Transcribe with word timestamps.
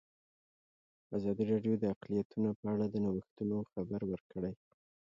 ازادي 1.17 1.43
راډیو 1.51 1.73
د 1.79 1.83
اقلیتونه 1.93 2.49
په 2.59 2.65
اړه 2.73 2.85
د 2.89 2.95
نوښتونو 3.05 3.57
خبر 3.71 4.01
ورکړی. 4.11 4.53